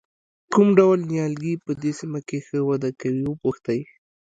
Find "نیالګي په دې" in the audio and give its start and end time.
1.11-1.91